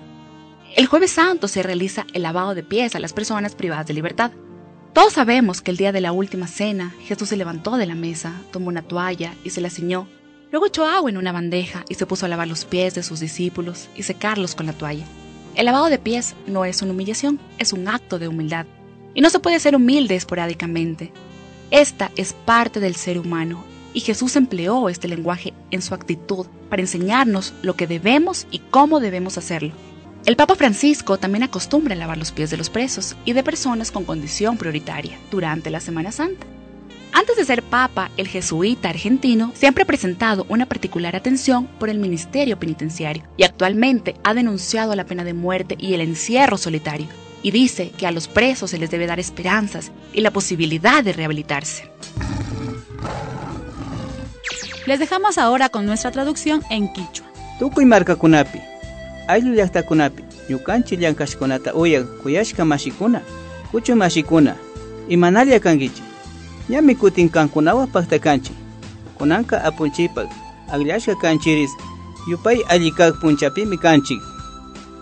[0.76, 4.32] El jueves santo se realiza el lavado de pies a las personas privadas de libertad.
[4.94, 8.34] Todos sabemos que el día de la última cena, Jesús se levantó de la mesa,
[8.52, 10.08] tomó una toalla y se la ciñó.
[10.52, 13.22] Luego echó agua en una bandeja y se puso a lavar los pies de sus
[13.22, 15.06] discípulos y secarlos con la toalla.
[15.56, 18.66] El lavado de pies no es una humillación, es un acto de humildad.
[19.14, 21.14] Y no se puede ser humilde esporádicamente.
[21.72, 26.82] Esta es parte del ser humano y Jesús empleó este lenguaje en su actitud para
[26.82, 29.72] enseñarnos lo que debemos y cómo debemos hacerlo.
[30.26, 33.90] El Papa Francisco también acostumbra a lavar los pies de los presos y de personas
[33.90, 36.46] con condición prioritaria durante la Semana Santa.
[37.14, 42.00] Antes de ser papa, el jesuita argentino siempre ha presentado una particular atención por el
[42.00, 47.08] ministerio penitenciario y actualmente ha denunciado la pena de muerte y el encierro solitario,
[47.44, 51.14] y dice que a los presos se les debe dar esperanzas y la posibilidad de
[51.14, 51.92] rehabilitarse.
[54.86, 57.28] Les dejamos ahora con nuestra traducción en quichua.
[57.60, 58.60] Tukuy marca kunapi,
[59.28, 63.22] ayllu llaqta kunapi, ñukanchik llankashkunata uyak kuyashka mashikuna,
[63.72, 64.56] kuchu mashikuna,
[65.10, 66.11] imanalla kankichik.
[66.70, 68.56] Ñami kutin kankunawan paktakanchik,
[69.18, 70.28] kunanka apunchikpak,
[70.72, 71.72] akllashka kanchiris,
[72.30, 74.22] yupay allikak punchapimi kanchik.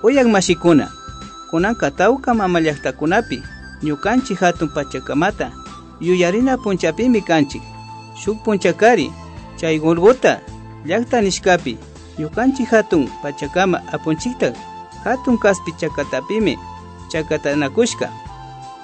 [0.04, 0.88] Uyak mashikuna,
[1.52, 3.42] kunanka tawka mama llaqtakunapi
[3.84, 5.52] ñukanchik hatun pachakamata
[6.02, 7.62] yuyarina punchapimi kanchik
[8.22, 9.12] shuk punchakari
[9.60, 10.40] chay Golgota
[10.86, 11.78] llaqta nishkapi
[12.20, 14.54] ñukanchik hatun pachakama apunchikta
[15.04, 16.58] hatun kaspi chakatapimi
[17.12, 18.10] chakatanakushka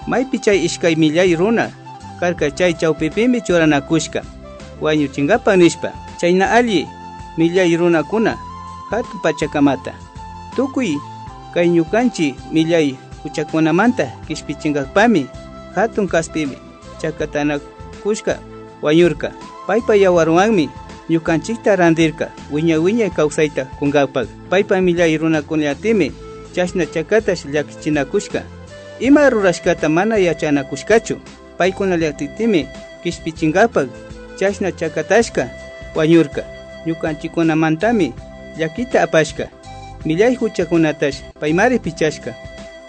[0.07, 1.71] maypi chay ishkay millay runa
[2.19, 4.21] karka chay chawpipimi churanakushka
[4.81, 6.87] wañuchinkapak nishpa chayna alli
[7.37, 8.37] millay runakuna
[8.91, 9.93] hatun pachakamata.
[10.55, 10.95] Tukuy
[11.53, 15.27] kay ñukanchik millay huchakunamanta kishpichinkakpami
[15.75, 16.57] hatun kaspimi
[17.01, 18.39] chakatanakushka
[18.81, 19.31] wañurka
[19.67, 20.69] paypa yawarwanmi
[21.09, 26.11] ñukanchikta randirka wiña wiñay kawsayta kunkakpak paypa millay runakunallatimi
[26.55, 28.43] chashna chakatash llakichinakushka
[28.99, 31.17] ima rurashkata mana yachanakushkachu
[31.57, 32.67] paykunallatitimi
[33.03, 33.87] kishpichinkapak
[34.39, 35.49] chashna chakatashka
[35.95, 36.43] wañurka
[36.85, 38.13] ñukanchikkunamantami
[38.57, 39.47] llakita apashka
[40.05, 42.33] millay huchakunatash paymari pichashka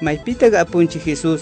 [0.00, 1.40] maypita apunchi Jesús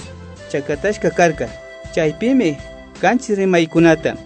[0.52, 1.48] chakatashka karka
[1.94, 2.56] chaypimi
[3.00, 4.16] kanchis rimaykunata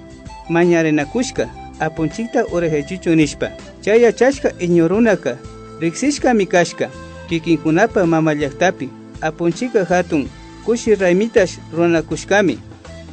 [0.48, 1.48] mañarinakushka
[1.80, 3.48] apunchikta orejechuchu nishpa
[3.82, 5.36] chay yachashka iñorunaka
[5.80, 6.88] riksishkami kashka
[7.28, 8.88] kikinkunapa mama llaqtapi
[9.20, 10.28] apunchika hatun
[10.64, 12.58] kushi raymitash runakushkami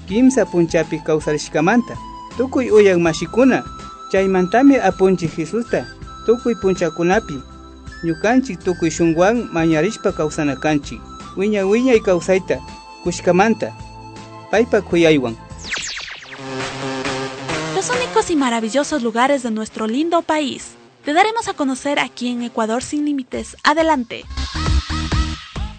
[0.08, 1.98] kimsa punchapi kawsarishkamanta
[2.38, 3.64] tukuy uyak mashikuna
[4.12, 5.86] chaymantami apunchik Jesusta
[6.26, 7.38] tukuy punchakunapi
[8.04, 11.02] ñukanchik tukuy shunwan mañarishpa kawsanakanchik
[11.38, 12.60] wiña wiñay kawsayta
[13.04, 13.74] kushkamanta
[14.52, 15.36] paypa kuyaywan
[17.76, 20.76] Los únicos y maravillosos lugares de nuestro lindo país.
[21.04, 23.58] Te daremos a conocer aquí en Ecuador sin límites.
[23.64, 24.24] Adelante.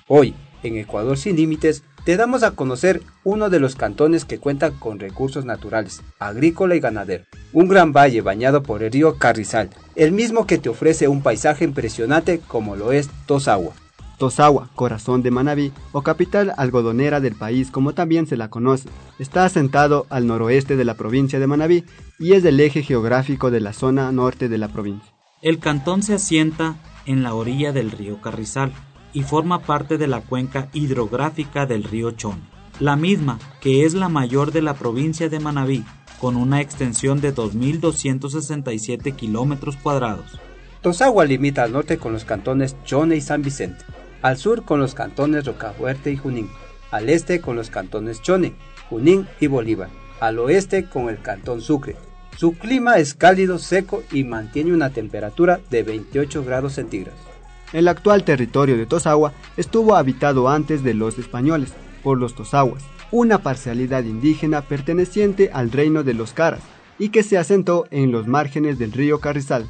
[0.07, 4.71] Hoy, en Ecuador sin límites, te damos a conocer uno de los cantones que cuenta
[4.71, 7.25] con recursos naturales, agrícola y ganadero.
[7.53, 11.65] Un gran valle bañado por el río Carrizal, el mismo que te ofrece un paisaje
[11.65, 13.75] impresionante como lo es Tosagua.
[14.19, 18.89] Tosagua, corazón de Manabí o capital algodonera del país como también se la conoce,
[19.19, 21.85] está asentado al noroeste de la provincia de Manabí
[22.21, 25.13] y es el eje geográfico de la zona norte de la provincia.
[25.43, 28.73] El cantón se asienta en la orilla del río Carrizal
[29.17, 32.39] y forma parte de la cuenca hidrográfica del río Chón,
[32.81, 35.87] la misma que es la mayor de la provincia de Manabí,
[36.21, 40.39] con una extensión de 2.267 kilómetros cuadrados.
[40.83, 43.87] Tosagua limita al norte con los cantones Chone y San Vicente,
[44.21, 46.51] al sur con los cantones Rocafuerte y Junín,
[46.91, 48.53] al este con los cantones Chone,
[48.91, 49.89] Junín y Bolívar,
[50.21, 51.97] al oeste con el cantón Sucre,
[52.37, 57.26] Su clima es cálido, seco y mantiene una temperatura de 28 grados centígrados.
[57.73, 63.39] El actual territorio de Tosagua estuvo habitado antes de los españoles por los Tosaguas, una
[63.39, 66.63] parcialidad indígena perteneciente al reino de los Caras
[66.99, 69.67] y que se asentó en los márgenes del río Carrizal.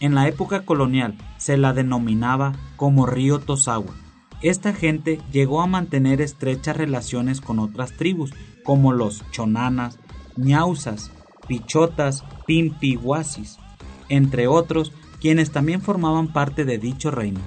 [0.00, 3.94] En la época colonial se la denominaba como río Tosagua.
[4.42, 8.32] Esta gente llegó a mantener estrechas relaciones con otras tribus
[8.62, 9.98] como los chonanas,
[10.36, 11.10] ñausas,
[11.48, 13.58] pichotas, pimpihuasis,
[14.08, 17.40] entre otros, quienes también formaban parte de dicho reino.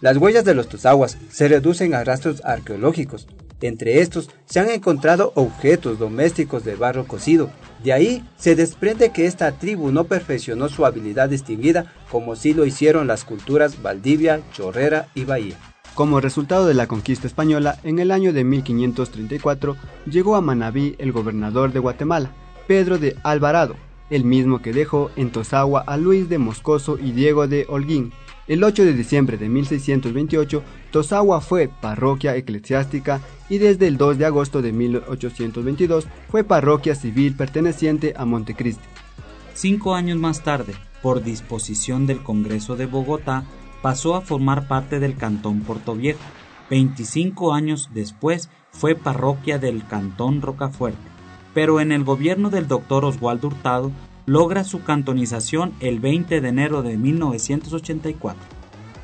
[0.00, 3.26] Las huellas de los Tosaguas se reducen a rastros arqueológicos.
[3.60, 7.50] Entre estos se han encontrado objetos domésticos de barro cocido.
[7.82, 12.64] De ahí se desprende que esta tribu no perfeccionó su habilidad distinguida como sí lo
[12.64, 15.56] hicieron las culturas Valdivia, Chorrera y Bahía.
[15.94, 19.76] Como resultado de la conquista española, en el año de 1534
[20.08, 22.30] llegó a Manabí el gobernador de Guatemala,
[22.68, 23.74] Pedro de Alvarado,
[24.10, 28.12] el mismo que dejó en Tosagua a Luis de Moscoso y Diego de Holguín.
[28.46, 34.24] El 8 de diciembre de 1628, Tosagua fue parroquia eclesiástica y desde el 2 de
[34.24, 38.84] agosto de 1822 fue parroquia civil perteneciente a Montecristi.
[39.52, 43.44] Cinco años más tarde, por disposición del Congreso de Bogotá,
[43.82, 46.20] pasó a formar parte del Cantón Portoviejo.
[46.70, 50.98] 25 años después fue parroquia del Cantón Rocafuerte,
[51.58, 53.90] pero en el gobierno del doctor Oswaldo Hurtado
[54.26, 58.40] logra su cantonización el 20 de enero de 1984.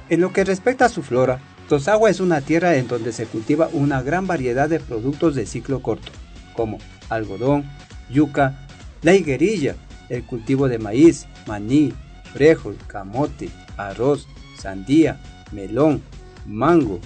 [0.09, 3.69] En lo que respecta a su flora, Tosagua es una tierra en donde se cultiva
[3.73, 6.13] una gran variedad de productos de ciclo corto,
[6.55, 6.79] como
[7.09, 7.65] algodón,
[8.09, 8.69] yuca,
[9.03, 9.75] la higuerilla,
[10.09, 11.93] el cultivo de maíz, maní,
[12.35, 16.03] frijol, camote, arroz, sandía, melón,
[16.47, 17.01] mango,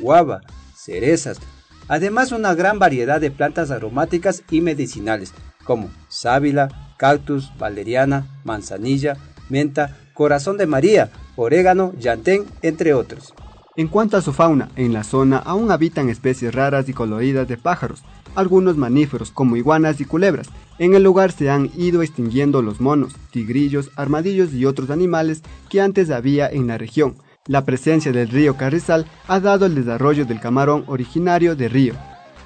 [0.00, 0.42] guava,
[0.76, 1.40] cerezas,
[1.88, 5.32] además una gran variedad de plantas aromáticas y medicinales,
[5.64, 9.16] como sábila, cactus, valeriana, manzanilla,
[9.48, 13.34] menta, corazón de María, orégano, llantén, entre otros.
[13.74, 17.56] En cuanto a su fauna, en la zona aún habitan especies raras y coloridas de
[17.56, 18.02] pájaros,
[18.34, 20.48] algunos mamíferos como iguanas y culebras.
[20.78, 25.80] En el lugar se han ido extinguiendo los monos, tigrillos, armadillos y otros animales que
[25.80, 27.16] antes había en la región.
[27.48, 31.94] La presencia del río Carrizal ha dado el desarrollo del camarón originario de río.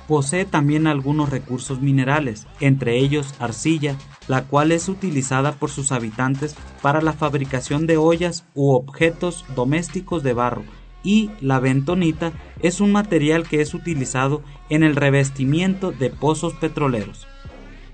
[0.09, 6.57] Posee también algunos recursos minerales, entre ellos arcilla, la cual es utilizada por sus habitantes
[6.81, 10.65] para la fabricación de ollas u objetos domésticos de barro,
[11.03, 12.33] y la bentonita
[12.63, 17.27] es un material que es utilizado en el revestimiento de pozos petroleros.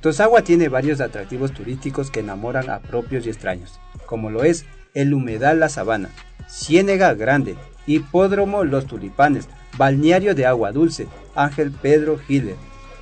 [0.01, 5.15] Tosagua tiene varios atractivos turísticos que enamoran a propios y extraños, como lo es el
[5.15, 6.11] humedal La Sabana,
[6.53, 9.49] Ciénega Grande, Hipódromo Los Tulipanes,
[9.79, 12.57] Balneario de Agua Dulce, Ángel Pedro Giler,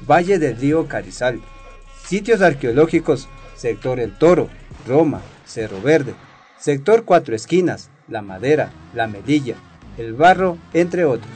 [0.08, 1.40] Valle del Río Carizal,
[2.04, 4.48] sitios arqueológicos, Sector El Toro,
[4.86, 6.14] Roma, Cerro Verde,
[6.58, 9.56] Sector Cuatro Esquinas, La Madera, La Medilla,
[9.98, 11.34] El Barro, entre otros.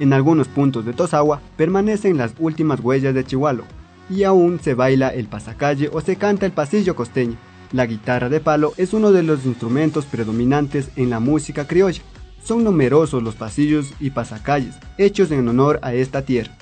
[0.00, 3.64] En algunos puntos de Tosagua permanecen las últimas huellas de Chihuahua,
[4.10, 7.36] y aún se baila el pasacalle o se canta el pasillo costeño.
[7.72, 12.02] La guitarra de palo es uno de los instrumentos predominantes en la música criolla.
[12.42, 16.56] Son numerosos los pasillos y pasacalles hechos en honor a esta tierra.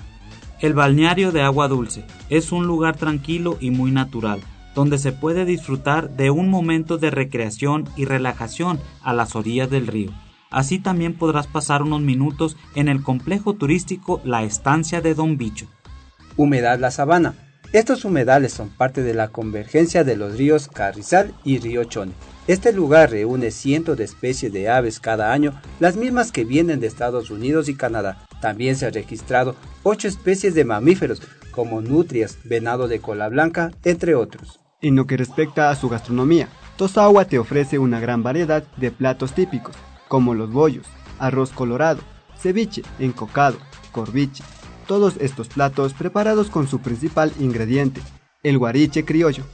[0.60, 4.40] El balneario de agua dulce es un lugar tranquilo y muy natural,
[4.74, 9.86] donde se puede disfrutar de un momento de recreación y relajación a las orillas del
[9.86, 10.10] río.
[10.50, 15.66] Así también podrás pasar unos minutos en el complejo turístico La Estancia de Don Bicho.
[16.36, 17.45] Humedad La Sabana.
[17.72, 22.12] Estos humedales son parte de la convergencia de los ríos Carrizal y Río Chone.
[22.46, 26.86] Este lugar reúne cientos de especies de aves cada año, las mismas que vienen de
[26.86, 28.24] Estados Unidos y Canadá.
[28.40, 34.14] También se han registrado ocho especies de mamíferos, como nutrias, venado de cola blanca, entre
[34.14, 34.60] otros.
[34.80, 39.32] En lo que respecta a su gastronomía, Tosagua te ofrece una gran variedad de platos
[39.32, 39.74] típicos,
[40.06, 40.86] como los bollos,
[41.18, 42.00] arroz colorado,
[42.38, 43.58] ceviche, encocado,
[43.90, 44.44] corviche.
[44.86, 48.00] Todos estos platos preparados con su principal ingrediente,
[48.44, 49.44] el guariche criollo.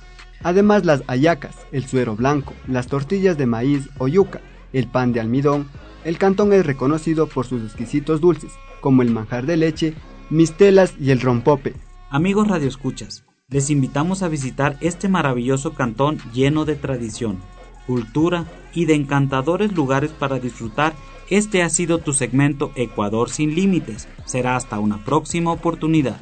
[0.42, 4.42] Además las hallacas, el suero blanco, las tortillas de maíz o yuca,
[4.74, 5.68] el pan de almidón.
[6.04, 9.94] El cantón es reconocido por sus exquisitos dulces, como el manjar de leche,
[10.28, 11.74] mistelas y el rompope.
[12.10, 17.38] Amigos radioescuchas, les invitamos a visitar este maravilloso cantón lleno de tradición,
[17.86, 20.94] cultura y de encantadores lugares para disfrutar.
[21.32, 24.06] Este ha sido tu segmento Ecuador sin límites.
[24.26, 26.20] Será hasta una próxima oportunidad.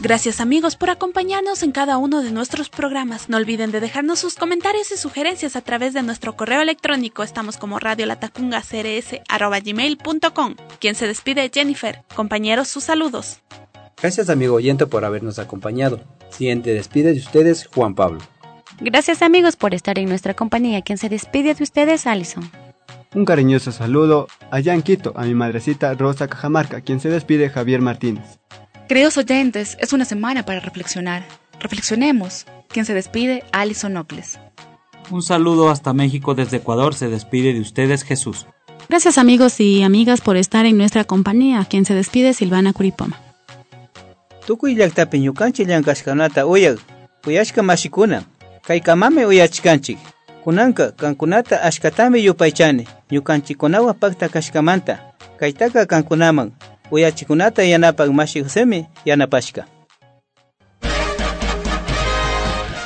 [0.00, 3.28] Gracias amigos por acompañarnos en cada uno de nuestros programas.
[3.28, 7.22] No olviden de dejarnos sus comentarios y sugerencias a través de nuestro correo electrónico.
[7.22, 10.56] Estamos como radiolatacuncacrs.com.
[10.80, 12.02] Quien se despide Jennifer.
[12.16, 13.38] Compañeros, sus saludos.
[14.02, 16.00] Gracias amigo oyente por habernos acompañado.
[16.30, 18.18] Siguiente despide de ustedes Juan Pablo.
[18.80, 20.82] Gracias amigos por estar en nuestra compañía.
[20.82, 22.50] Quien se despide de ustedes, Alison.
[23.16, 27.80] Un cariñoso saludo allá en Quito a mi madrecita Rosa Cajamarca, quien se despide Javier
[27.80, 28.38] Martínez.
[28.90, 31.26] Queridos oyentes, es una semana para reflexionar.
[31.58, 32.44] Reflexionemos.
[32.68, 34.38] Quien se despide, Alison Ocles.
[35.10, 36.94] Un saludo hasta México desde Ecuador.
[36.94, 38.46] Se despide de ustedes Jesús.
[38.90, 41.64] Gracias amigos y amigas por estar en nuestra compañía.
[41.64, 43.18] Quien se despide, Silvana Curipoma.
[44.46, 45.68] Tukuy ñukanchik
[47.24, 48.26] uyashka mashikuna
[49.26, 50.15] uyachkanchik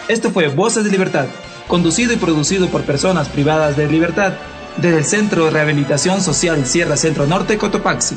[0.09, 1.27] Esto fue Voces de Libertad,
[1.69, 4.33] conducido y producido por personas privadas de libertad
[4.79, 8.17] desde el Centro de Rehabilitación Social Sierra Centro Norte Cotopaxi.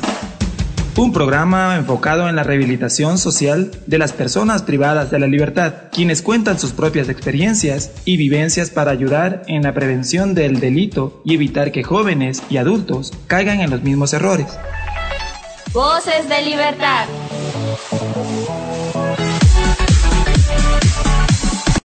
[0.96, 6.22] Un programa enfocado en la rehabilitación social de las personas privadas de la libertad, quienes
[6.22, 11.72] cuentan sus propias experiencias y vivencias para ayudar en la prevención del delito y evitar
[11.72, 14.46] que jóvenes y adultos caigan en los mismos errores.
[15.72, 17.06] Voces de libertad.